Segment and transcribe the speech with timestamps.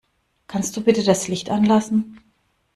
[0.47, 2.17] Kannst du bitte das Licht anlassen?